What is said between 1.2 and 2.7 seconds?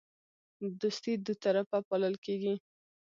دوطرفه پالل کیږي